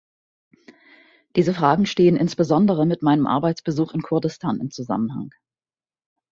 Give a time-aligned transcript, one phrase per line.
[1.35, 5.29] Diese Fragen stehen insbesondere mit meinem Arbeitsbesuch in Kurdistan im Zusammenhang.